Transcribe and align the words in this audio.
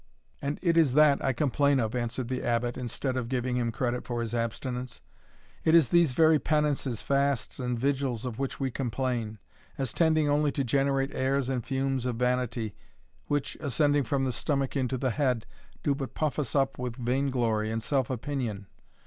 "And 0.41 0.57
it 0.63 0.77
is 0.77 0.95
that 0.95 1.23
I 1.23 1.31
complain 1.31 1.79
of," 1.79 1.93
answered 1.93 2.27
the 2.27 2.41
Abbot, 2.43 2.75
instead 2.75 3.15
of 3.15 3.29
giving 3.29 3.55
him 3.57 3.71
credit 3.71 4.03
for 4.03 4.19
his 4.21 4.33
abstinence; 4.33 4.99
"it 5.63 5.75
is 5.75 5.89
these 5.89 6.13
very 6.13 6.39
penances, 6.39 7.03
fasts, 7.03 7.59
and 7.59 7.77
vigils, 7.77 8.25
of 8.25 8.39
which 8.39 8.59
we 8.59 8.71
complain; 8.71 9.37
as 9.77 9.93
tending 9.93 10.27
only 10.27 10.51
to 10.53 10.63
generate 10.63 11.13
airs 11.13 11.49
and 11.51 11.63
fumes 11.63 12.07
of 12.07 12.15
vanity, 12.15 12.73
which, 13.27 13.55
ascending 13.59 14.01
from 14.03 14.23
the 14.25 14.31
stomach 14.31 14.75
into 14.75 14.97
the 14.97 15.11
head, 15.11 15.45
do 15.83 15.93
but 15.93 16.15
puff 16.15 16.39
us 16.39 16.55
up 16.55 16.79
with 16.79 16.95
vain 16.95 17.29
glory 17.29 17.69
and 17.69 17.83
self 17.83 18.09
opinion. 18.09 18.65